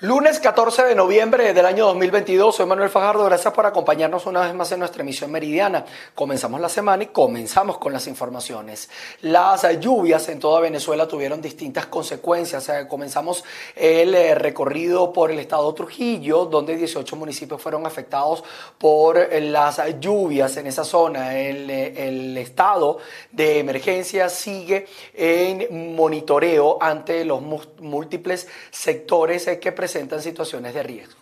[0.00, 4.52] Lunes 14 de noviembre del año 2022, soy Manuel Fajardo, gracias por acompañarnos una vez
[4.52, 5.86] más en nuestra emisión meridiana.
[6.14, 8.90] Comenzamos la semana y comenzamos con las informaciones.
[9.22, 12.70] Las lluvias en toda Venezuela tuvieron distintas consecuencias.
[12.90, 13.42] Comenzamos
[13.74, 18.44] el eh, recorrido por el estado Trujillo, donde 18 municipios fueron afectados
[18.76, 21.38] por las lluvias en esa zona.
[21.38, 22.98] El, eh, el estado
[23.32, 30.82] de emergencia sigue en monitoreo ante los múltiples sectores eh, que presentan presentan situaciones de
[30.82, 31.20] riesgo.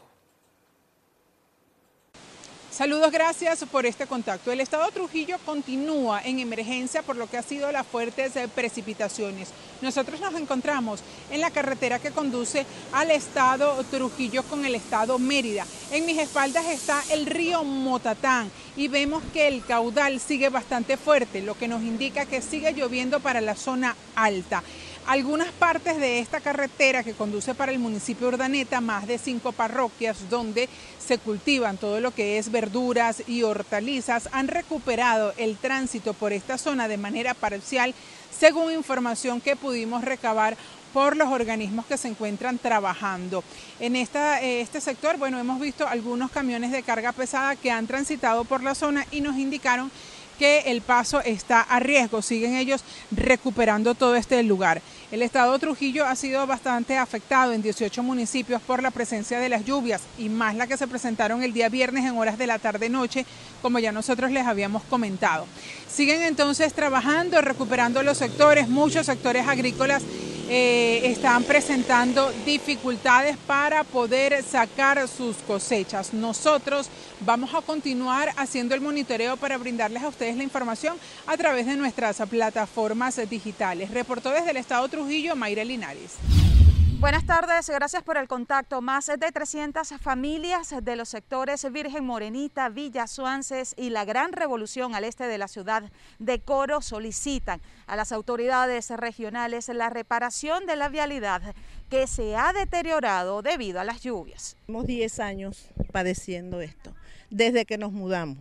[2.70, 4.50] Saludos, gracias por este contacto.
[4.50, 9.50] El estado Trujillo continúa en emergencia por lo que ha sido las fuertes eh, precipitaciones.
[9.82, 15.66] Nosotros nos encontramos en la carretera que conduce al estado Trujillo con el estado Mérida.
[15.92, 21.42] En mis espaldas está el río Motatán y vemos que el caudal sigue bastante fuerte,
[21.42, 24.64] lo que nos indica que sigue lloviendo para la zona alta.
[25.06, 30.30] Algunas partes de esta carretera que conduce para el municipio Urdaneta, más de cinco parroquias
[30.30, 30.66] donde
[30.98, 36.56] se cultivan todo lo que es verduras y hortalizas, han recuperado el tránsito por esta
[36.56, 37.94] zona de manera parcial,
[38.30, 40.56] según información que pudimos recabar
[40.94, 43.44] por los organismos que se encuentran trabajando.
[43.80, 48.44] En eh, este sector, bueno, hemos visto algunos camiones de carga pesada que han transitado
[48.44, 49.90] por la zona y nos indicaron
[50.38, 52.22] que el paso está a riesgo.
[52.22, 54.82] Siguen ellos recuperando todo este lugar.
[55.14, 59.64] El estado Trujillo ha sido bastante afectado en 18 municipios por la presencia de las
[59.64, 63.24] lluvias y más la que se presentaron el día viernes en horas de la tarde-noche,
[63.62, 65.46] como ya nosotros les habíamos comentado.
[65.94, 70.02] Siguen entonces trabajando, recuperando los sectores, muchos sectores agrícolas
[70.48, 76.12] eh, están presentando dificultades para poder sacar sus cosechas.
[76.12, 76.88] Nosotros
[77.20, 80.96] vamos a continuar haciendo el monitoreo para brindarles a ustedes la información
[81.28, 83.92] a través de nuestras plataformas digitales.
[83.92, 86.14] Reportó desde el Estado Trujillo, Mayra Linares.
[87.00, 88.80] Buenas tardes, gracias por el contacto.
[88.80, 94.94] Más de 300 familias de los sectores Virgen Morenita, Villa Suances y la Gran Revolución
[94.94, 100.76] al este de la ciudad de Coro solicitan a las autoridades regionales la reparación de
[100.76, 101.54] la vialidad
[101.90, 104.56] que se ha deteriorado debido a las lluvias.
[104.68, 106.94] Hemos 10 años padeciendo esto,
[107.28, 108.38] desde que nos mudamos.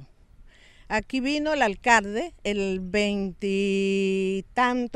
[0.87, 3.85] Aquí vino el alcalde el veintitanto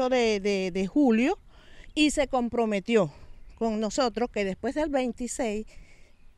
[0.09, 1.39] de, de julio
[1.95, 3.11] y se comprometió
[3.57, 5.65] con nosotros que después del 26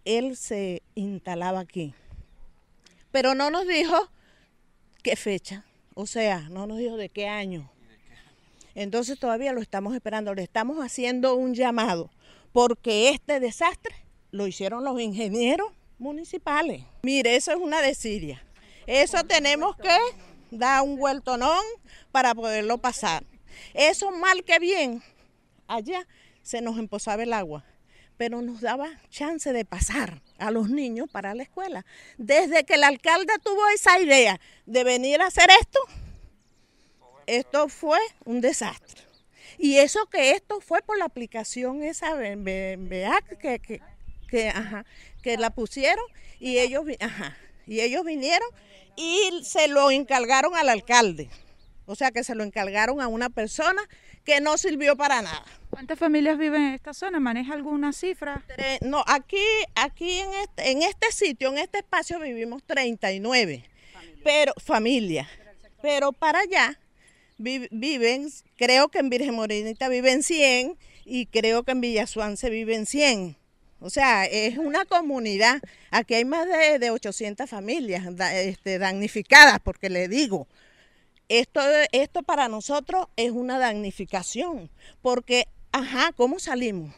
[0.05, 1.93] él se instalaba aquí.
[3.11, 4.09] Pero no nos dijo
[5.03, 5.65] qué fecha,
[5.95, 7.69] o sea, no nos dijo de qué año.
[8.75, 12.09] Entonces todavía lo estamos esperando, le estamos haciendo un llamado,
[12.53, 13.95] porque este desastre
[14.31, 16.85] lo hicieron los ingenieros municipales.
[17.03, 18.41] Mire, eso es una desidia.
[18.87, 19.97] Eso tenemos que
[20.51, 21.63] dar un vueltonón
[22.11, 23.23] para poderlo pasar.
[23.73, 25.03] Eso mal que bien,
[25.67, 26.07] allá
[26.41, 27.63] se nos emposaba el agua,
[28.17, 31.85] pero nos daba chance de pasar a los niños para la escuela.
[32.17, 35.79] Desde que el alcalde tuvo esa idea de venir a hacer esto,
[37.27, 39.03] esto fue un desastre.
[39.57, 43.81] Y eso que esto fue por la aplicación esa BEAC que, que,
[44.27, 44.53] que,
[45.21, 46.05] que la pusieron
[46.39, 46.85] y ellos,
[47.67, 48.47] y ellos vinieron
[48.95, 51.29] y se lo encargaron al alcalde.
[51.85, 53.81] O sea que se lo encargaron a una persona
[54.29, 55.43] que no sirvió para nada.
[55.71, 57.19] ¿Cuántas familias viven en esta zona?
[57.19, 58.43] ¿Maneja alguna cifra?
[58.81, 63.63] No, aquí, aquí en este, en este sitio, en este espacio vivimos 39,
[64.23, 65.27] pero familias.
[65.81, 66.79] Pero para allá
[67.39, 72.85] viven, creo que en Virgen Morenita viven 100 y creo que en Villasuán se viven
[72.85, 73.35] 100.
[73.79, 75.59] O sea, es una comunidad.
[75.89, 80.47] Aquí hay más de, de 800 familias este, damnificadas, porque le digo,
[81.29, 84.69] esto, esto para nosotros es una damnificación,
[85.01, 86.93] porque, ajá, ¿cómo salimos?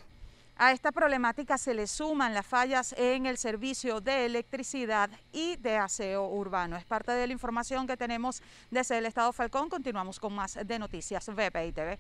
[0.56, 5.76] A esta problemática se le suman las fallas en el servicio de electricidad y de
[5.78, 6.78] aseo urbano.
[6.78, 9.70] Es parte de la información que tenemos desde el Estado Falcón.
[9.70, 12.00] Continuamos con más de noticias VPI TV.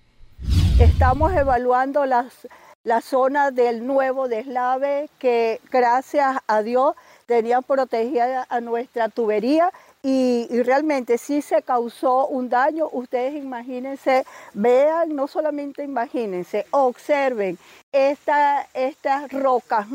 [0.79, 2.47] Estamos evaluando las,
[2.83, 6.95] la zona del nuevo deslave que gracias a Dios
[7.31, 9.71] tenía protegida a nuestra tubería
[10.03, 12.89] y, realmente sí se causó un daño.
[12.91, 17.57] Ustedes imagínense, vean, no solamente imagínense, observen
[17.93, 19.87] estas rocas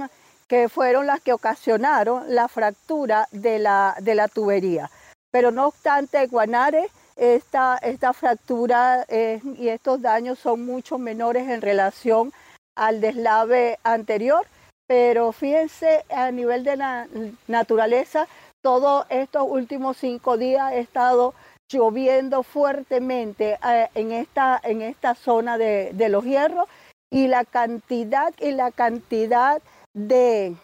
[0.48, 4.90] que fueron las que ocasionaron la fractura de la, de la tubería.
[5.30, 12.32] Pero no obstante, Guanare, esta, esta fractura y estos daños son mucho menores en relación
[12.76, 14.46] al deslave anterior,
[14.86, 17.08] pero fíjense a nivel de la
[17.48, 18.28] naturaleza,
[18.62, 21.34] todos estos últimos cinco días ha estado
[21.68, 26.68] lloviendo fuertemente eh, en, esta, en esta zona de, los hierros
[27.10, 29.60] y la cantidad y la cantidad
[29.94, 30.56] de,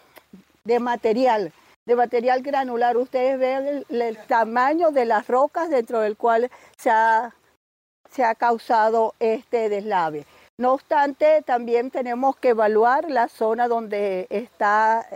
[0.79, 1.51] material,
[1.85, 2.97] de material granular.
[2.97, 7.33] Ustedes ven el, tamaño de las rocas dentro del cual se ha,
[8.09, 10.25] se ha causado este deslave.
[10.55, 15.07] No obstante, también tenemos que evaluar la zona donde está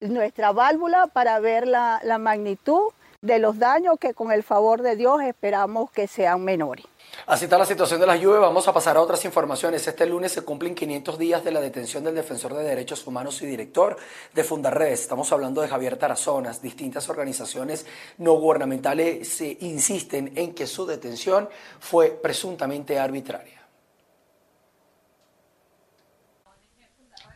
[0.00, 2.90] nuestra válvula para ver la, magnitud
[3.20, 6.84] de los daños que con el favor de Dios esperamos que sean menores.
[7.26, 8.40] Así está la situación de las lluvias.
[8.40, 9.86] Vamos a pasar a otras informaciones.
[9.86, 13.46] Este lunes se cumplen 500 días de la detención del defensor de derechos humanos y
[13.46, 13.96] director
[14.34, 15.02] de Fundarredes.
[15.02, 16.60] Estamos hablando de Javier Tarazonas.
[16.60, 17.86] Distintas organizaciones
[18.18, 21.48] no gubernamentales se insisten en que su detención
[21.78, 23.61] fue presuntamente arbitraria.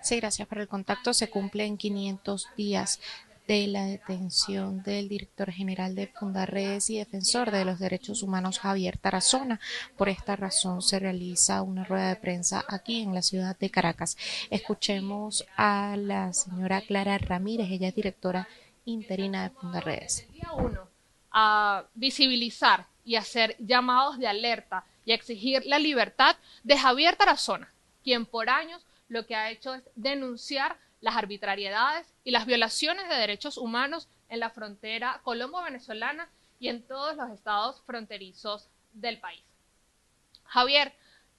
[0.06, 1.12] Sí, gracias por el contacto.
[1.12, 3.00] Se cumplen 500 días
[3.48, 8.98] de la detención del director general de Fundarredes y defensor de los derechos humanos Javier
[8.98, 9.58] Tarazona.
[9.96, 14.16] Por esta razón se realiza una rueda de prensa aquí en la ciudad de Caracas.
[14.48, 18.46] Escuchemos a la señora Clara Ramírez, ella es directora
[18.84, 20.24] interina de Fundarredes.
[20.56, 20.86] Uno,
[21.32, 27.72] a visibilizar y hacer llamados de alerta y exigir la libertad de Javier Tarazona,
[28.04, 33.16] quien por años lo que ha hecho es denunciar las arbitrariedades y las violaciones de
[33.16, 39.42] derechos humanos en la frontera colombo-venezolana y en todos los estados fronterizos del país.
[40.44, 40.94] Javier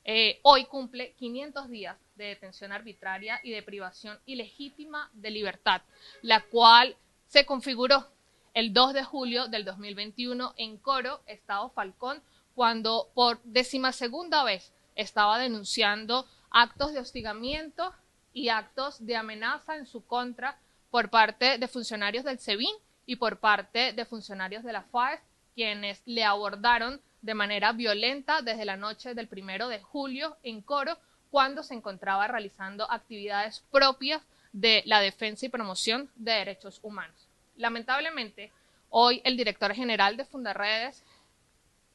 [0.10, 5.82] eh, hoy cumple 500 días de detención arbitraria y de privación ilegítima de libertad,
[6.22, 6.96] la cual
[7.28, 8.08] se configuró
[8.54, 12.24] el 2 de julio del 2021 en Coro, Estado Falcón,
[12.56, 17.94] cuando por decimasegunda vez estaba denunciando actos de hostigamiento
[18.34, 20.60] y actos de amenaza en su contra
[20.92, 22.74] por parte de funcionarios del SEBIN
[23.06, 25.22] y por parte de funcionarios de la FAES,
[25.56, 30.98] quienes le abordaron de manera violenta desde la noche del primero de julio en Coro,
[31.32, 34.22] cuando se encontraba realizando actividades propias
[34.54, 37.28] de la defensa y promoción de derechos humanos.
[37.58, 38.52] Lamentablemente,
[38.90, 41.04] hoy el director general de Fundarredes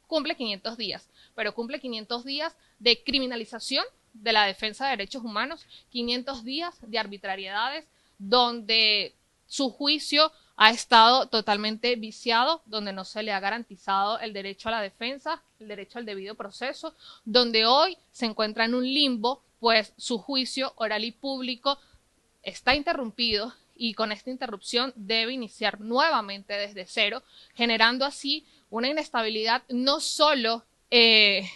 [0.07, 5.67] cumple 500 días, pero cumple 500 días de criminalización de la defensa de derechos humanos,
[5.91, 7.87] 500 días de arbitrariedades,
[8.19, 9.15] donde
[9.47, 14.73] su juicio ha estado totalmente viciado, donde no se le ha garantizado el derecho a
[14.73, 16.95] la defensa, el derecho al debido proceso,
[17.25, 21.79] donde hoy se encuentra en un limbo, pues su juicio oral y público
[22.43, 27.23] está interrumpido y con esta interrupción debe iniciar nuevamente desde cero,
[27.55, 31.51] generando así una inestabilidad no solo eh,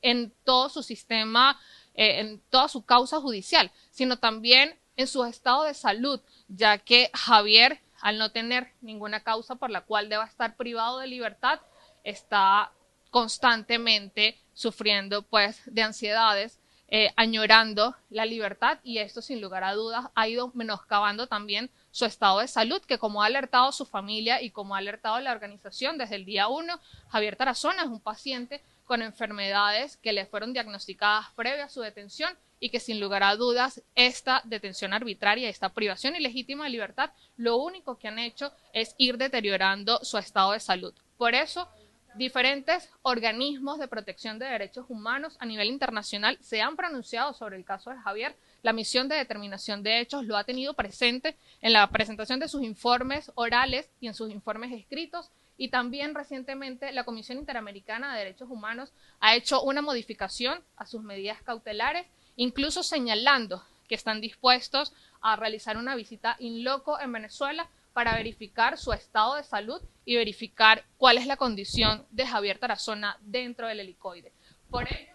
[0.00, 1.58] en todo su sistema
[1.94, 7.10] eh, en toda su causa judicial, sino también en su estado de salud, ya que
[7.14, 11.60] Javier, al no tener ninguna causa por la cual deba estar privado de libertad,
[12.04, 12.72] está
[13.10, 16.58] constantemente sufriendo pues de ansiedades,
[16.94, 22.04] eh, añorando la libertad y esto sin lugar a dudas ha ido menoscabando también su
[22.04, 25.96] estado de salud, que como ha alertado su familia y como ha alertado la organización
[25.96, 31.26] desde el día uno, Javier Tarazona es un paciente con enfermedades que le fueron diagnosticadas
[31.34, 36.14] previa a su detención y que sin lugar a dudas esta detención arbitraria, esta privación
[36.14, 40.94] ilegítima de libertad, lo único que han hecho es ir deteriorando su estado de salud.
[41.16, 41.68] Por eso,
[42.14, 47.64] diferentes organismos de protección de derechos humanos a nivel internacional se han pronunciado sobre el
[47.64, 48.36] caso de Javier.
[48.62, 52.62] La misión de determinación de hechos lo ha tenido presente en la presentación de sus
[52.62, 55.30] informes orales y en sus informes escritos
[55.62, 61.04] y también recientemente la Comisión Interamericana de Derechos Humanos ha hecho una modificación a sus
[61.04, 62.04] medidas cautelares,
[62.34, 68.76] incluso señalando que están dispuestos a realizar una visita in loco en Venezuela para verificar
[68.76, 73.78] su estado de salud y verificar cuál es la condición de Javier Tarazona dentro del
[73.78, 74.32] helicoide.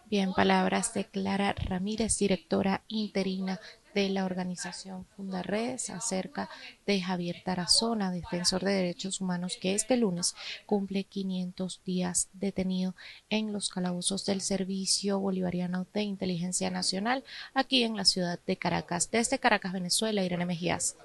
[0.06, 3.60] Bien, palabras de Clara Ramírez, directora interina
[3.94, 6.50] de la organización Fundarredes acerca
[6.86, 12.96] de Javier Tarazona, defensor de derechos humanos, que este lunes cumple 500 días detenido
[13.30, 19.10] en los calabozos del Servicio Bolivariano de Inteligencia Nacional aquí en la ciudad de Caracas.
[19.12, 20.96] Desde Caracas, Venezuela, Irene Mejías.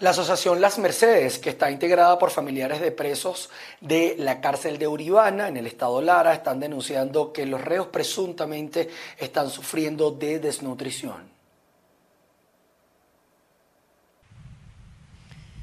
[0.00, 3.50] La asociación Las Mercedes, que está integrada por familiares de presos
[3.82, 8.88] de la cárcel de Uribana en el estado Lara, están denunciando que los reos presuntamente
[9.18, 11.29] están sufriendo de desnutrición.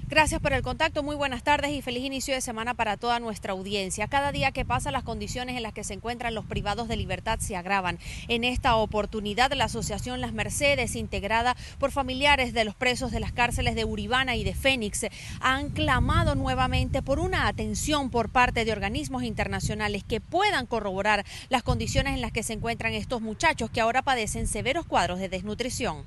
[0.09, 3.51] Gracias por el contacto, muy buenas tardes y feliz inicio de semana para toda nuestra
[3.51, 4.07] audiencia.
[4.07, 7.39] Cada día que pasa las condiciones en las que se encuentran los privados de libertad
[7.39, 7.99] se agravan.
[8.29, 13.33] En esta oportunidad la Asociación Las Mercedes, integrada por familiares de los presos de las
[13.33, 15.05] cárceles de Uribana y de Fénix,
[15.41, 21.63] han clamado nuevamente por una atención por parte de organismos internacionales que puedan corroborar las
[21.63, 26.05] condiciones en las que se encuentran estos muchachos que ahora padecen severos cuadros de desnutrición.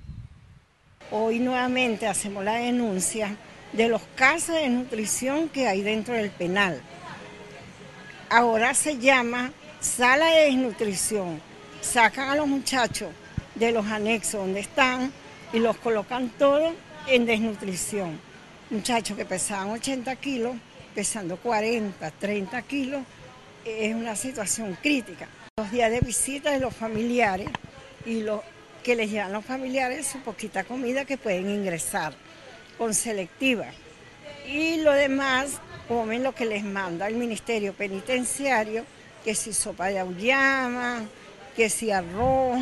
[1.11, 3.37] hoy nuevamente hacemos la denuncia
[3.73, 6.81] de los casos de nutrición que hay dentro del penal.
[8.29, 11.41] Ahora se llama sala de desnutrición.
[11.81, 13.11] Sacan a los muchachos
[13.55, 15.13] de los anexos donde están
[15.53, 16.75] y los colocan todos
[17.07, 18.21] en desnutrición.
[18.71, 20.57] Muchachos que pesaban 80 kilos,
[20.95, 23.03] pesando 40, 30 kilos,
[23.65, 25.29] es una situación crítica.
[25.57, 27.49] Los días de visita de los familiares
[28.07, 28.41] y los
[28.83, 32.15] que les llevan los familiares su poquita comida que pueden ingresar
[32.81, 33.67] con selectiva.
[34.47, 38.87] Y lo demás comen lo que les manda el Ministerio Penitenciario,
[39.23, 41.03] que si sopa de auyama,
[41.55, 42.59] que si arroz,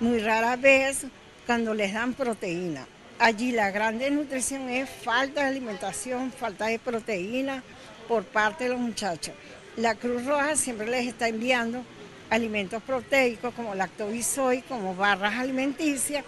[0.00, 1.06] muy rara vez
[1.46, 2.88] cuando les dan proteína.
[3.20, 7.62] Allí la gran desnutrición es falta de alimentación, falta de proteína
[8.08, 9.32] por parte de los muchachos.
[9.76, 11.84] La Cruz Roja siempre les está enviando
[12.30, 16.24] alimentos proteicos como lactobisoid, como barras alimenticias,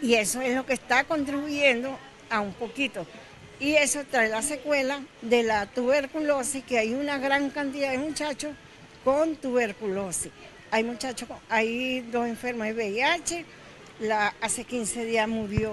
[0.00, 1.98] y eso es lo que está contribuyendo
[2.34, 3.06] a un poquito.
[3.60, 8.52] Y eso trae la secuela de la tuberculosis, que hay una gran cantidad de muchachos
[9.04, 10.32] con tuberculosis.
[10.70, 13.44] Hay muchachos, hay dos enfermos de VIH,
[14.00, 15.72] la, hace 15 días murió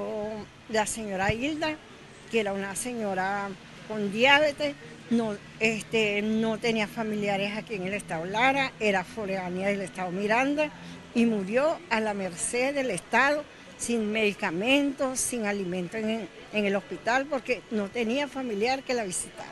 [0.69, 1.75] la señora Hilda,
[2.29, 3.49] que era una señora
[3.87, 4.75] con diabetes,
[5.09, 10.69] no, este, no tenía familiares aquí en el estado Lara, era foránea del estado Miranda
[11.13, 13.43] y murió a la merced del estado
[13.77, 19.50] sin medicamentos, sin alimentos en, en el hospital porque no tenía familiar que la visitara.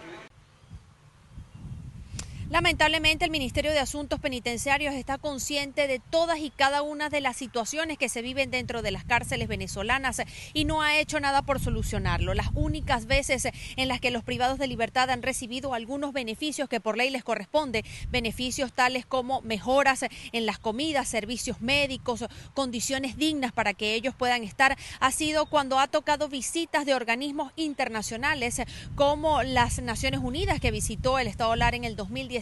[2.50, 7.38] Lamentablemente el Ministerio de Asuntos Penitenciarios está consciente de todas y cada una de las
[7.38, 10.24] situaciones que se viven dentro de las cárceles venezolanas
[10.56, 12.34] y no ha hecho nada por solucionarlo.
[12.34, 16.79] Las únicas veces en las que los privados de libertad han recibido algunos beneficios que
[16.79, 22.25] por ley les corresponde, beneficios tales como mejoras en las comidas, servicios médicos,
[22.56, 27.53] condiciones dignas para que ellos puedan estar, ha sido cuando ha tocado visitas de organismos
[27.58, 28.63] internacionales
[28.96, 32.38] como las Naciones Unidas que visitó el Estado Lara en el 2010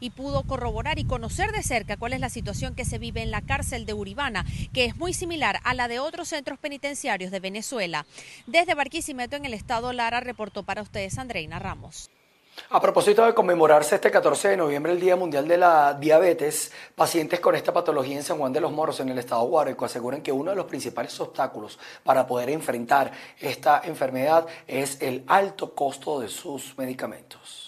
[0.00, 3.30] y pudo corroborar y conocer de cerca cuál es la situación que se vive en
[3.30, 7.40] la cárcel de Uribana, que es muy similar a la de otros centros penitenciarios de
[7.40, 8.06] Venezuela.
[8.46, 12.10] Desde Barquisimeto, en el estado Lara, reportó para ustedes Andreina Ramos.
[12.68, 17.40] A propósito de conmemorarse este 14 de noviembre el Día Mundial de la Diabetes, pacientes
[17.40, 20.32] con esta patología en San Juan de los Morros, en el estado Guárico, aseguran que
[20.32, 23.10] uno de los principales obstáculos para poder enfrentar
[23.40, 27.61] esta enfermedad es el alto costo de sus medicamentos.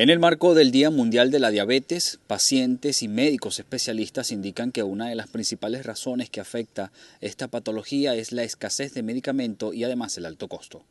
[0.00, 4.84] En el marco del Día Mundial de la Diabetes, pacientes y médicos especialistas indican que
[4.84, 9.82] una de las principales razones que afecta esta patología es la escasez de medicamento y
[9.82, 10.84] además el alto costo.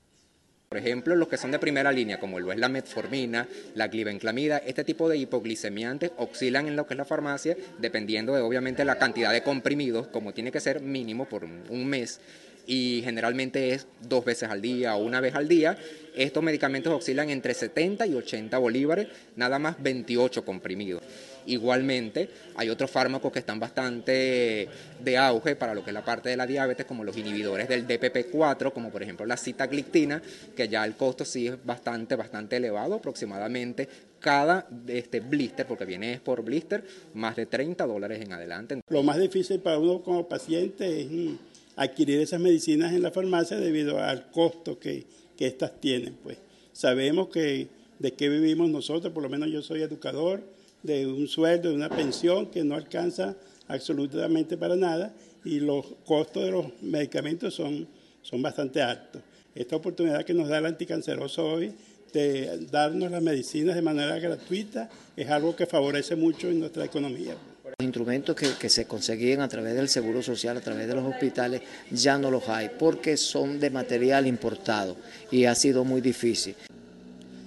[0.67, 4.57] Por ejemplo, los que son de primera línea, como lo es la metformina, la glibenclamida,
[4.57, 8.97] este tipo de hipoglicemiantes oscilan en lo que es la farmacia, dependiendo de obviamente la
[8.97, 12.19] cantidad de comprimidos, como tiene que ser mínimo por un mes
[12.67, 15.77] y generalmente es dos veces al día o una vez al día.
[16.15, 21.01] Estos medicamentos oscilan entre 70 y 80 bolívares, nada más 28 comprimidos.
[21.45, 24.67] Igualmente, hay otros fármacos que están bastante
[24.99, 27.87] de auge para lo que es la parte de la diabetes, como los inhibidores del
[27.87, 30.21] DPP4, como por ejemplo la citaglictina,
[30.55, 33.87] que ya el costo sí es bastante, bastante elevado, aproximadamente
[34.19, 36.83] cada este blister, porque viene por blister,
[37.13, 38.81] más de 30 dólares en adelante.
[38.89, 41.37] Lo más difícil para uno como paciente es
[41.77, 45.05] adquirir esas medicinas en la farmacia debido al costo que,
[45.37, 46.17] que éstas tienen.
[46.21, 46.37] Pues
[46.73, 47.69] sabemos que
[47.99, 50.43] de qué vivimos nosotros, por lo menos yo soy educador,
[50.83, 53.35] de un sueldo, de una pensión que no alcanza
[53.67, 57.87] absolutamente para nada y los costos de los medicamentos son,
[58.21, 59.21] son bastante altos.
[59.55, 61.73] Esta oportunidad que nos da el anticanceroso hoy
[62.13, 67.35] de darnos las medicinas de manera gratuita es algo que favorece mucho en nuestra economía.
[67.79, 71.61] Los instrumentos que, se conseguían a través del Seguro Social, a través de los hospitales,
[71.91, 74.97] ya no los hay porque son de material importado
[75.29, 76.55] y ha sido muy difícil.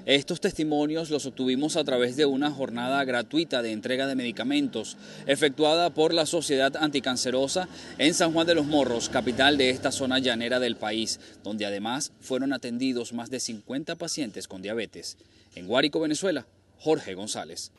[0.06, 4.96] Estos testimonios los obtuvimos a través de una jornada gratuita de entrega de medicamentos
[5.26, 7.68] efectuada por la Sociedad Anticancerosa
[7.98, 12.12] en San Juan de los Morros, capital de esta zona llanera del país, donde además
[12.20, 15.16] fueron atendidos más de 50 pacientes con diabetes.
[15.56, 16.46] En Guárico, Venezuela,
[16.78, 17.72] Jorge González.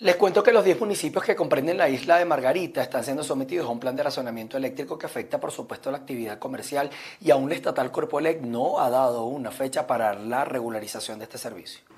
[0.00, 3.66] Les cuento que los 10 municipios que comprenden la isla de Margarita están siendo sometidos
[3.66, 6.90] a un plan de razonamiento eléctrico que afecta, por supuesto, la actividad comercial
[7.20, 11.38] y aún la estatal Corpoelec no ha dado una fecha para la regularización de este
[11.38, 11.95] servicio.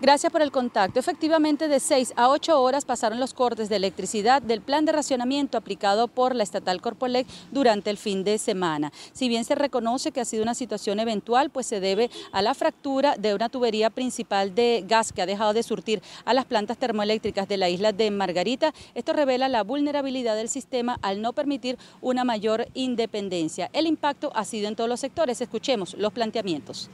[0.00, 0.98] Gracias por el contacto.
[0.98, 5.56] Efectivamente, de 6 a 8 horas pasaron los cortes de electricidad del plan de racionamiento
[5.56, 8.92] aplicado por la estatal Corpolec durante el fin de semana.
[9.12, 12.54] Si bien se reconoce que ha sido una situación eventual, pues se debe a la
[12.54, 16.76] fractura de una tubería principal de gas que ha dejado de surtir a las plantas
[16.76, 18.74] termoeléctricas de la isla de Margarita.
[18.96, 23.70] Esto revela la vulnerabilidad del sistema al no permitir una mayor independencia.
[23.72, 25.40] El impacto ha sido en todos los sectores.
[25.40, 26.90] Escuchemos los planteamientos.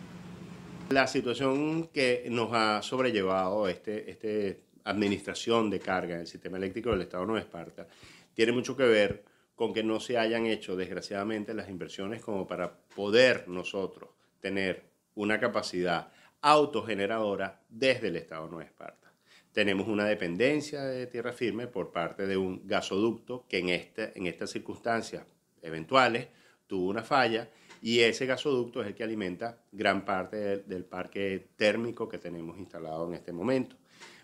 [0.91, 6.91] La situación que nos ha sobrellevado este, este administración de carga en el sistema eléctrico
[6.91, 7.87] del Estado de Nueva Esparta
[8.35, 9.23] tiene mucho que ver
[9.55, 14.83] con que no se hayan hecho, desgraciadamente, las inversiones como para poder nosotros tener
[15.15, 19.13] una capacidad autogeneradora desde el Estado de Nueva Esparta.
[19.53, 24.27] Tenemos una dependencia de tierra firme por parte de un gasoducto que en, este, en
[24.27, 25.23] estas circunstancias
[25.63, 26.27] eventuales
[26.67, 27.49] tuvo una falla
[27.83, 33.07] y ese gasoducto es el que alimenta gran parte del, parque térmico que tenemos instalado
[33.09, 33.77] en este momento.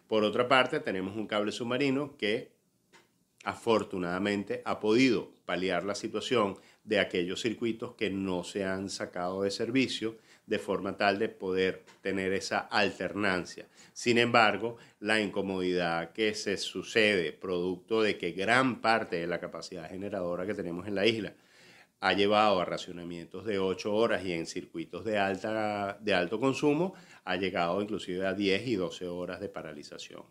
[0.06, 2.52] Por otra parte, tenemos un cable submarino que
[3.44, 9.50] afortunadamente ha podido paliar la situación de aquellos circuitos que no se han sacado de
[9.50, 13.66] servicio de forma tal de poder tener esa alternancia.
[13.92, 19.88] Sin embargo, la incomodidad que se sucede producto de que gran parte de la capacidad
[19.88, 21.34] generadora que tenemos en la isla
[22.00, 26.94] ha llevado a racionamientos de 8 horas y en circuitos de, alta, de alto consumo
[27.24, 30.22] ha llegado inclusive a 10 y 12 horas de paralización.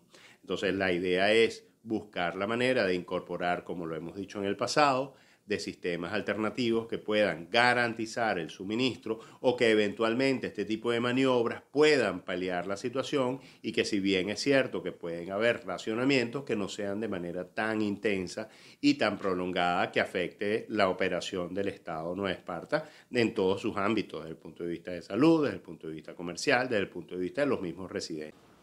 [0.41, 4.57] Entonces la idea es buscar la manera de incorporar, como lo hemos dicho en el
[4.57, 5.15] pasado,
[5.45, 11.61] de sistemas alternativos que puedan garantizar el suministro o que eventualmente este tipo de maniobras
[11.71, 16.55] puedan paliar la situación y que si bien es cierto que pueden haber racionamientos que
[16.55, 18.49] no sean de manera tan intensa
[18.81, 24.21] y tan prolongada que afecte la operación del Estado Nueva Esparta en todos sus ámbitos,
[24.21, 26.89] desde el punto de vista de salud, desde el punto de vista comercial, desde el
[26.89, 28.54] punto de vista de los mismos residentes.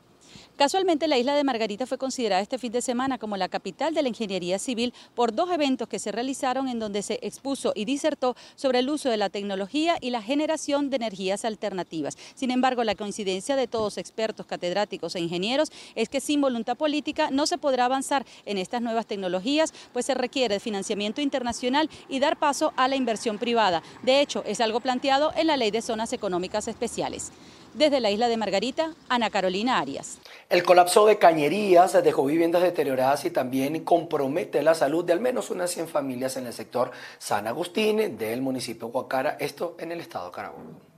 [0.56, 4.02] Casualmente, la isla de Margarita fue considerada este fin de semana como la capital de
[4.02, 8.36] la ingeniería civil por dos eventos que se realizaron en donde se expuso y disertó
[8.54, 12.16] sobre el uso de la tecnología y la generación de energías alternativas.
[12.34, 17.30] Sin embargo, la coincidencia de todos expertos, catedráticos e ingenieros es que sin voluntad política
[17.30, 22.38] no se podrá avanzar en estas nuevas tecnologías, pues se requiere financiamiento internacional y dar
[22.38, 23.82] paso a la inversión privada.
[24.02, 27.32] De hecho, es algo planteado en la Ley de Zonas Económicas Especiales.
[27.74, 30.18] Desde la isla de Margarita, Ana Carolina Arias.
[30.50, 35.50] El colapso de cañerías dejó viviendas deterioradas y también compromete la salud de al menos
[35.50, 40.00] unas 100 familias en el sector San Agustín del municipio de Huacara, esto en el
[40.00, 40.91] estado de Carabobo.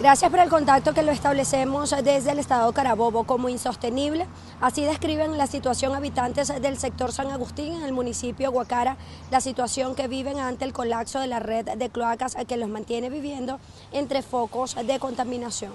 [0.00, 4.26] Gracias por el contacto que lo establecemos desde el estado Carabobo como insostenible.
[4.58, 8.96] Así describen la situación habitantes del sector San Agustín en el municipio de Guacara,
[9.30, 13.10] la situación que viven ante el colapso de la red de cloacas que los mantiene
[13.10, 13.60] viviendo
[13.92, 15.72] entre focos de contaminación.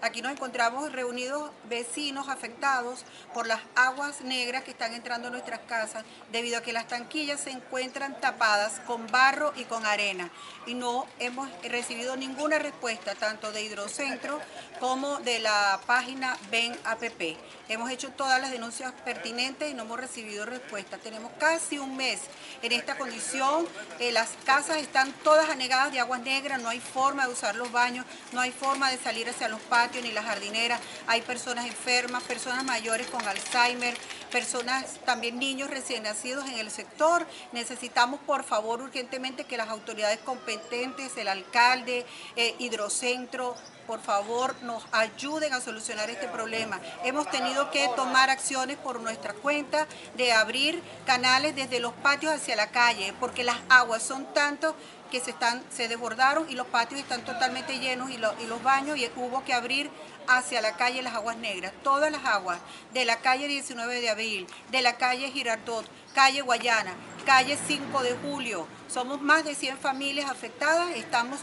[0.00, 5.58] Aquí nos encontramos reunidos vecinos afectados por las aguas negras que están entrando a nuestras
[5.60, 10.30] casas debido a que las tanquillas se encuentran tapadas con barro y con arena
[10.66, 14.40] y no hemos recibido ninguna respuesta tanto de Hidrocentro
[14.78, 17.36] como de la página Ben APP.
[17.68, 20.98] Hemos hecho todas las denuncias pertinentes y no hemos recibido respuesta.
[20.98, 22.20] Tenemos casi un mes
[22.62, 23.66] en esta condición.
[23.98, 27.72] Eh, las casas están todas anegadas de aguas negras, no hay forma de usar los
[27.72, 32.22] baños, no hay forma de salir hacia los patios ni las jardineras, hay personas enfermas,
[32.22, 33.96] personas mayores con Alzheimer,
[34.28, 37.26] personas, también niños recién nacidos en el sector.
[37.52, 43.56] Necesitamos, por favor, urgentemente que las autoridades competentes, el alcalde, eh, Hidrocentro,
[43.88, 46.78] por favor nos ayuden a solucionar este problema.
[47.04, 52.54] Hemos tenido que tomar acciones por nuestra cuenta de abrir canales desde los patios hacia
[52.54, 54.76] la calle, porque las aguas son tanto
[55.10, 58.98] que se, están, se desbordaron y los patios están totalmente llenos y, y los baños
[58.98, 59.90] y hubo que abrir
[60.28, 62.60] hacia la calle Las Aguas Negras, todas las aguas
[62.92, 68.12] de la calle 19 de abril, de la calle Girardot, calle Guayana, calle 5 de
[68.12, 68.66] julio.
[68.88, 71.40] Somos más de 100 familias afectadas, estamos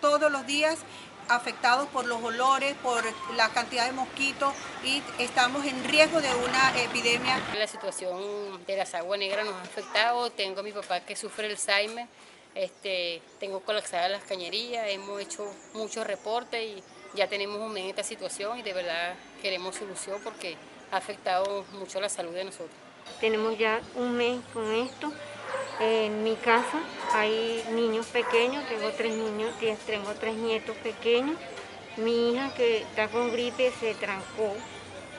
[0.00, 0.78] todos los días
[1.28, 3.02] afectados por los olores, por
[3.34, 7.40] la cantidad de mosquitos y estamos en riesgo de una epidemia.
[7.58, 11.46] La situación de las aguas negras nos ha afectado, tengo a mi papá que sufre
[11.46, 12.06] Alzheimer,
[12.54, 16.82] este, tengo colapsadas las cañerías, hemos hecho muchos reportes y
[17.16, 20.56] ya tenemos un mes en esta situación y de verdad queremos solución porque
[20.92, 22.76] ha afectado mucho la salud de nosotros.
[23.20, 25.12] Tenemos ya un mes con esto.
[25.80, 26.78] En mi casa
[27.12, 29.54] hay niños pequeños, tengo tres niños,
[29.86, 31.36] tengo tres nietos pequeños.
[31.96, 34.54] Mi hija que está con gripe se trancó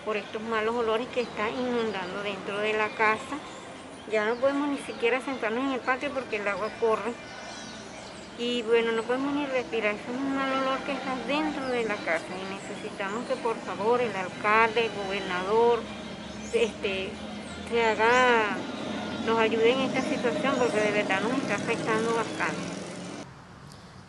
[0.05, 3.38] por estos malos olores que están inundando dentro de la casa.
[4.12, 7.12] Ya no podemos ni siquiera sentarnos en el patio porque el agua corre.
[8.39, 11.95] Y bueno, no podemos ni respirar, es un mal olor que está dentro de la
[11.95, 15.82] casa y necesitamos que por favor el alcalde, el gobernador,
[16.54, 17.10] este,
[17.69, 18.58] se haga,
[19.26, 22.76] nos ayude en esta situación porque de verdad nos está afectando bastante.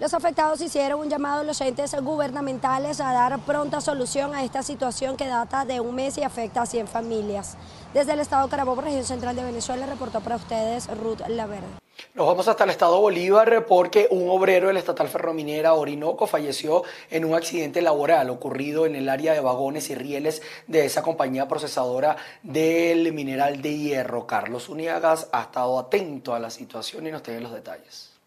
[0.00, 4.62] Los afectados hicieron un llamado a los entes gubernamentales a dar pronta solución a esta
[4.62, 7.56] situación que data de un mes y afecta a 100 familias.
[7.92, 11.66] Desde el estado Carabobo, región central de Venezuela, reportó para ustedes Ruth Laverde.
[12.14, 16.84] Nos vamos hasta el estado Bolívar porque un obrero de la estatal ferrominera Orinoco falleció
[17.10, 21.48] en un accidente laboral ocurrido en el área de vagones y rieles de esa compañía
[21.48, 24.28] procesadora del mineral de hierro.
[24.28, 28.17] Carlos Uniagas ha estado atento a la situación y nos tiene los detalles.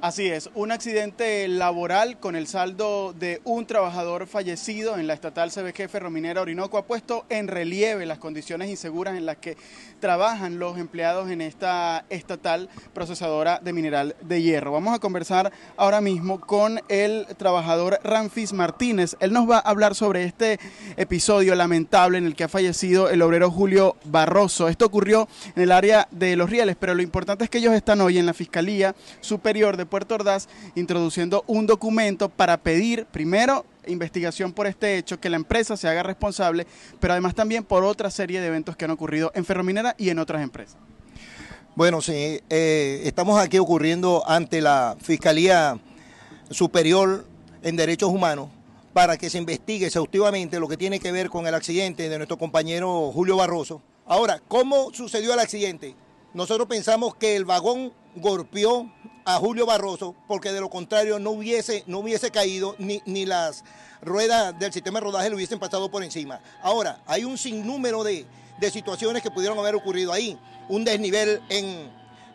[0.00, 5.50] Así es, un accidente laboral con el saldo de un trabajador fallecido en la estatal
[5.50, 9.56] CBG Ferrominera Orinoco ha puesto en relieve las condiciones inseguras en las que
[9.98, 14.70] trabajan los empleados en esta estatal procesadora de mineral de hierro.
[14.70, 19.16] Vamos a conversar ahora mismo con el trabajador Ramfis Martínez.
[19.18, 20.60] Él nos va a hablar sobre este
[20.96, 24.68] episodio lamentable en el que ha fallecido el obrero Julio Barroso.
[24.68, 28.00] Esto ocurrió en el área de Los Rieles, pero lo importante es que ellos están
[28.00, 34.52] hoy en la Fiscalía Superior de Puerto Ordaz introduciendo un documento para pedir primero investigación
[34.52, 36.66] por este hecho, que la empresa se haga responsable,
[37.00, 40.18] pero además también por otra serie de eventos que han ocurrido en Ferrominera y en
[40.18, 40.76] otras empresas.
[41.74, 45.78] Bueno, sí, eh, estamos aquí ocurriendo ante la Fiscalía
[46.50, 47.24] Superior
[47.62, 48.48] en Derechos Humanos
[48.92, 52.36] para que se investigue exhaustivamente lo que tiene que ver con el accidente de nuestro
[52.36, 53.80] compañero Julio Barroso.
[54.06, 55.94] Ahora, ¿cómo sucedió el accidente?
[56.34, 58.90] Nosotros pensamos que el vagón golpeó
[59.28, 63.62] a Julio Barroso, porque de lo contrario no hubiese, no hubiese caído ni, ni las
[64.00, 66.40] ruedas del sistema de rodaje le hubiesen pasado por encima.
[66.62, 68.24] Ahora, hay un sinnúmero de,
[68.58, 70.38] de situaciones que pudieron haber ocurrido ahí.
[70.70, 71.90] Un desnivel en,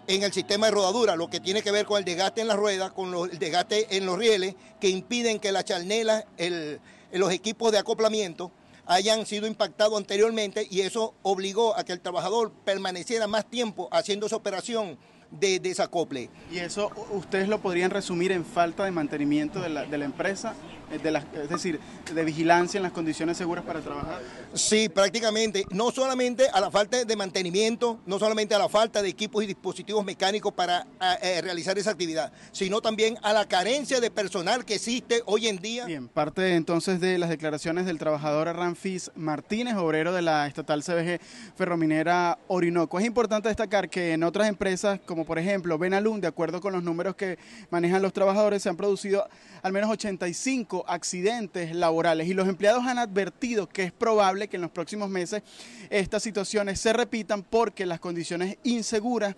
[0.05, 2.57] en el sistema de rodadura, lo que tiene que ver con el desgaste en las
[2.57, 6.79] ruedas, con el desgaste en los rieles, que impiden que la charnela, el,
[7.11, 8.51] los equipos de acoplamiento,
[8.85, 14.27] hayan sido impactados anteriormente y eso obligó a que el trabajador permaneciera más tiempo haciendo
[14.27, 14.99] esa operación
[15.39, 16.29] de desacople.
[16.51, 20.53] ¿Y eso ustedes lo podrían resumir en falta de mantenimiento de la, de la empresa?
[20.91, 21.79] Eh, de la, es decir,
[22.13, 24.21] de vigilancia en las condiciones seguras para trabajar?
[24.53, 25.65] Sí, prácticamente.
[25.71, 29.47] No solamente a la falta de mantenimiento, no solamente a la falta de equipos y
[29.47, 30.85] dispositivos mecánicos para
[31.21, 35.57] eh, realizar esa actividad, sino también a la carencia de personal que existe hoy en
[35.57, 35.85] día.
[35.85, 41.19] Bien, parte entonces de las declaraciones del trabajador Ramfis Martínez, obrero de la estatal CBG
[41.55, 42.99] Ferrominera Orinoco.
[42.99, 46.83] Es importante destacar que en otras empresas, como por ejemplo Benalum, de acuerdo con los
[46.83, 47.37] números que
[47.69, 49.27] manejan los trabajadores, se han producido
[49.61, 54.61] al menos 85 accidentes laborales y los empleados han advertido que es probable que en
[54.61, 55.43] los próximos meses
[55.89, 59.35] estas situaciones se repitan porque las condiciones inseguras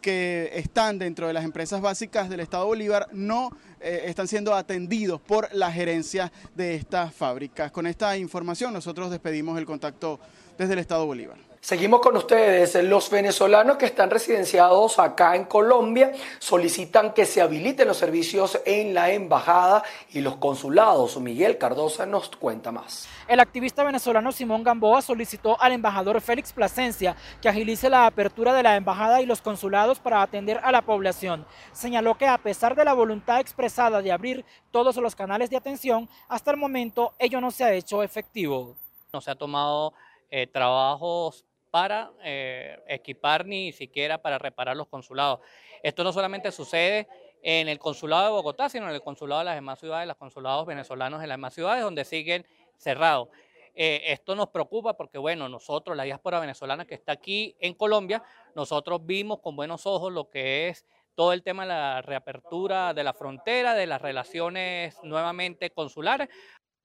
[0.00, 5.20] que están dentro de las empresas básicas del Estado Bolívar no eh, están siendo atendidos
[5.20, 7.72] por la gerencia de estas fábricas.
[7.72, 10.20] Con esta información nosotros despedimos el contacto
[10.56, 11.45] desde el Estado Bolívar.
[11.66, 12.80] Seguimos con ustedes.
[12.84, 18.94] Los venezolanos que están residenciados acá en Colombia solicitan que se habiliten los servicios en
[18.94, 21.18] la embajada y los consulados.
[21.18, 23.08] Miguel Cardosa nos cuenta más.
[23.26, 28.62] El activista venezolano Simón Gamboa solicitó al embajador Félix Plasencia que agilice la apertura de
[28.62, 31.44] la embajada y los consulados para atender a la población.
[31.72, 36.08] Señaló que a pesar de la voluntad expresada de abrir todos los canales de atención,
[36.28, 38.76] hasta el momento ello no se ha hecho efectivo.
[39.12, 39.94] No se ha tomado
[40.30, 45.40] eh, trabajos para eh, equipar ni siquiera para reparar los consulados.
[45.82, 47.08] Esto no solamente sucede
[47.42, 50.66] en el consulado de Bogotá, sino en el consulado de las demás ciudades, los consulados
[50.66, 53.28] venezolanos en las demás ciudades, donde siguen cerrados.
[53.74, 58.22] Eh, esto nos preocupa porque, bueno, nosotros, la diáspora venezolana que está aquí en Colombia,
[58.54, 63.04] nosotros vimos con buenos ojos lo que es todo el tema de la reapertura de
[63.04, 66.28] la frontera, de las relaciones nuevamente consulares,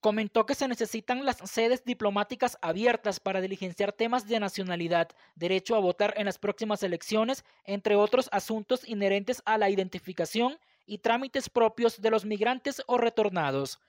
[0.02, 5.80] Comentó que se necesitan las sedes diplomáticas abiertas para diligenciar temas de nacionalidad, derecho a
[5.80, 12.02] votar en las próximas elecciones, entre otros asuntos inherentes a la identificación y trámites propios
[12.02, 13.80] de los migrantes o retornados.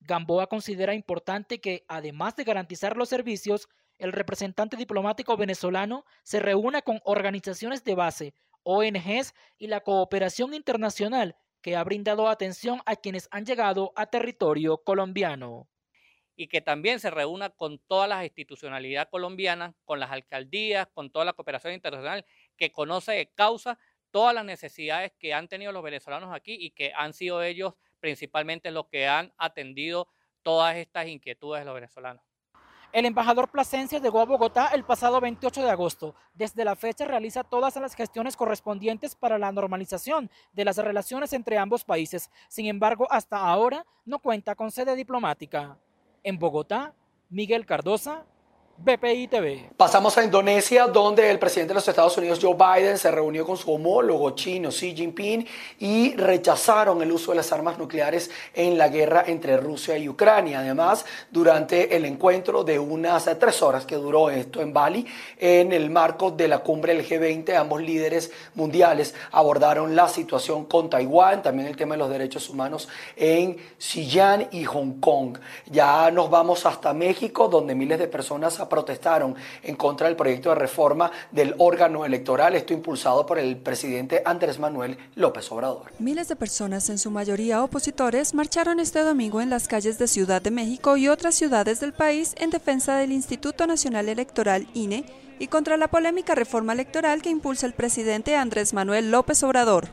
[0.00, 6.82] Gamboa considera importante que, además de garantizar los servicios, el representante diplomático venezolano se reúna
[6.82, 13.28] con organizaciones de base, ONGs y la cooperación internacional que ha brindado atención a quienes
[13.30, 15.68] han llegado a territorio colombiano.
[16.36, 21.24] Y que también se reúna con todas las institucionalidades colombianas, con las alcaldías, con toda
[21.26, 22.24] la cooperación internacional,
[22.56, 23.78] que conoce de causa
[24.10, 28.70] todas las necesidades que han tenido los venezolanos aquí y que han sido ellos principalmente
[28.70, 30.08] los que han atendido
[30.42, 32.29] todas estas inquietudes de los venezolanos.
[32.92, 36.16] El embajador placense llegó a Bogotá el pasado 28 de agosto.
[36.34, 41.56] Desde la fecha realiza todas las gestiones correspondientes para la normalización de las relaciones entre
[41.56, 42.30] ambos países.
[42.48, 45.78] Sin embargo, hasta ahora no cuenta con sede diplomática.
[46.24, 46.92] En Bogotá,
[47.28, 48.26] Miguel Cardosa,
[48.82, 49.70] BPI TV.
[49.76, 53.58] Pasamos a Indonesia, donde el presidente de los Estados Unidos, Joe Biden, se reunió con
[53.58, 55.46] su homólogo chino, Xi Jinping,
[55.80, 60.60] y rechazaron el uso de las armas nucleares en la guerra entre Rusia y Ucrania.
[60.60, 65.90] Además, durante el encuentro de unas tres horas que duró esto en Bali, en el
[65.90, 71.68] marco de la cumbre del G20, ambos líderes mundiales abordaron la situación con Taiwán, también
[71.68, 75.36] el tema de los derechos humanos en Xinjiang y Hong Kong.
[75.66, 80.54] Ya nos vamos hasta México, donde miles de personas protestaron en contra del proyecto de
[80.54, 85.92] reforma del órgano electoral, esto impulsado por el presidente Andrés Manuel López Obrador.
[85.98, 90.40] Miles de personas, en su mayoría opositores, marcharon este domingo en las calles de Ciudad
[90.40, 95.04] de México y otras ciudades del país en defensa del Instituto Nacional Electoral INE
[95.38, 99.88] y contra la polémica reforma electoral que impulsa el presidente Andrés Manuel López Obrador.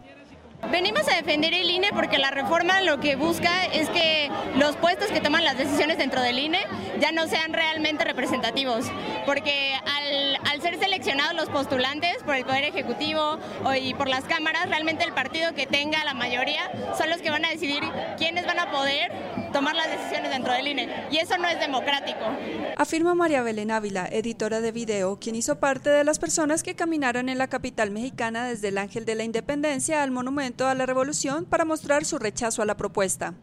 [0.71, 5.07] Venimos a defender el INE porque la reforma lo que busca es que los puestos
[5.07, 6.59] que toman las decisiones dentro del INE
[6.99, 8.85] ya no sean realmente representativos,
[9.25, 13.37] porque al, al ser seleccionados los postulantes por el Poder Ejecutivo
[13.79, 17.45] y por las cámaras, realmente el partido que tenga la mayoría son los que van
[17.45, 17.83] a decidir
[18.17, 19.11] quiénes van a poder
[19.53, 22.19] tomar las decisiones dentro del INE, y eso no es democrático.
[22.75, 27.29] Afirma María Belén Ávila, editora de video, quien hizo parte de las personas que caminaron
[27.29, 31.45] en la capital mexicana desde el Ángel de la Independencia al Monumento a la Revolución
[31.45, 33.33] para mostrar su rechazo a la propuesta.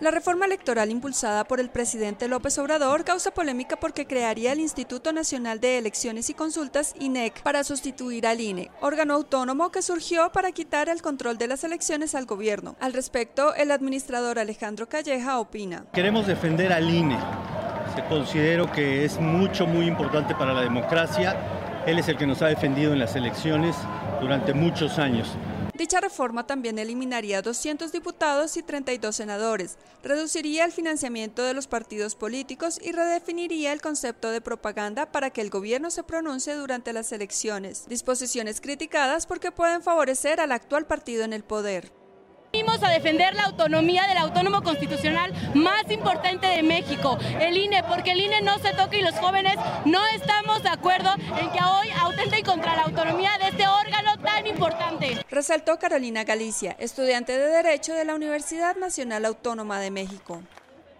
[0.00, 5.12] La reforma electoral impulsada por el presidente López Obrador causa polémica porque crearía el Instituto
[5.12, 10.52] Nacional de Elecciones y Consultas, INEC, para sustituir al INE, órgano autónomo que surgió para
[10.52, 12.76] quitar el control de las elecciones al gobierno.
[12.80, 15.84] Al respecto, el administrador Alejandro Calleja opina.
[15.92, 17.18] Queremos defender al INE.
[17.94, 21.36] Se considero que es mucho, muy importante para la democracia.
[21.86, 23.76] Él es el que nos ha defendido en las elecciones
[24.22, 25.36] durante muchos años.
[25.80, 32.16] Dicha reforma también eliminaría 200 diputados y 32 senadores, reduciría el financiamiento de los partidos
[32.16, 37.12] políticos y redefiniría el concepto de propaganda para que el gobierno se pronuncie durante las
[37.12, 41.99] elecciones, disposiciones criticadas porque pueden favorecer al actual partido en el poder.
[42.52, 48.10] Venimos a defender la autonomía del autónomo constitucional más importante de México, el INE, porque
[48.10, 51.88] el INE no se toca y los jóvenes no estamos de acuerdo en que hoy
[52.04, 55.24] atenten contra la autonomía de este órgano tan importante.
[55.30, 60.42] Resaltó Carolina Galicia, estudiante de Derecho de la Universidad Nacional Autónoma de México.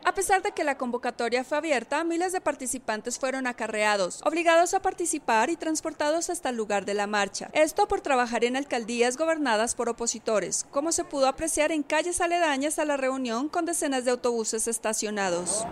[0.02, 4.80] A pesar de que la convocatoria fue abierta, miles de participantes fueron acarreados, obligados a
[4.80, 7.50] participar y transportados hasta el lugar de la marcha.
[7.52, 12.78] Esto por trabajar en alcaldías gobernadas por opositores, como se pudo apreciar en calles aledañas
[12.78, 15.66] a la reunión con decenas de autobuses estacionados.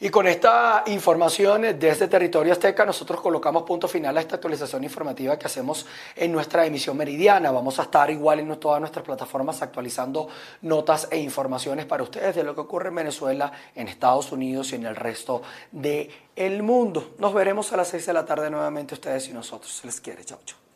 [0.00, 5.38] Y con esta información desde territorio azteca, nosotros colocamos punto final a esta actualización informativa
[5.38, 7.50] que hacemos en nuestra emisión meridiana.
[7.50, 10.28] Vamos a estar igual en todas nuestras plataformas actualizando
[10.62, 14.76] notas e informaciones para ustedes de lo que ocurre en Venezuela, en Estados Unidos y
[14.76, 17.14] en el resto del mundo.
[17.18, 19.72] Nos veremos a las 6 de la tarde nuevamente ustedes y nosotros.
[19.72, 20.24] Se les quiere.
[20.24, 20.69] Chao, chao.